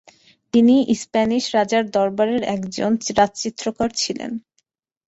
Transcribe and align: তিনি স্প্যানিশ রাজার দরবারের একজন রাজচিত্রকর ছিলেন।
তিনি 0.53 0.75
স্প্যানিশ 1.01 1.43
রাজার 1.55 1.83
দরবারের 1.95 2.41
একজন 2.55 2.91
রাজচিত্রকর 3.17 3.89
ছিলেন। 4.01 4.31